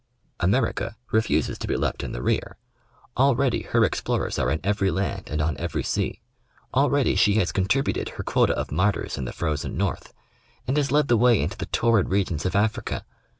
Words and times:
America 0.39 0.95
refuses 1.11 1.59
to 1.59 1.67
be 1.67 1.77
left 1.77 2.01
in 2.03 2.11
the 2.11 2.23
rear. 2.23 2.57
Already 3.17 3.61
her 3.61 3.83
explorers 3.85 4.39
are 4.39 4.49
in 4.49 4.59
every 4.63 4.89
land 4.89 5.29
and 5.29 5.43
on 5.43 5.55
every 5.57 5.83
sea. 5.83 6.21
Already 6.73 7.13
she 7.15 7.35
has 7.35 7.51
contributed 7.51 8.09
her 8.09 8.23
quota 8.23 8.53
of 8.57 8.71
martyrs 8.71 9.15
in 9.19 9.25
the 9.25 9.31
frozen 9.31 9.77
north, 9.77 10.11
and 10.65 10.75
has 10.75 10.91
led 10.91 11.07
the 11.07 11.17
way 11.17 11.39
into 11.39 11.55
the 11.55 11.67
torrid 11.67 12.09
regions 12.09 12.47
of 12.47 12.55
Africa. 12.55 13.05